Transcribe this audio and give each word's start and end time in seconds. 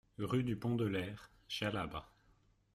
Rue 0.17 0.43
du 0.43 0.55
Pont 0.57 0.73
de 0.73 0.85
l'Hers, 0.87 1.29
Chalabre 1.47 2.11